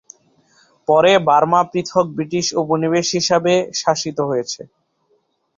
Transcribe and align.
পরে 0.87 1.11
বার্মা 1.27 1.61
পৃথক 1.71 2.05
ব্রিটিশ 2.15 2.45
উপনিবেশ 2.61 3.07
হিসেবে 3.17 3.53
শাসিত 3.81 4.17
হয়েছে। 4.29 4.61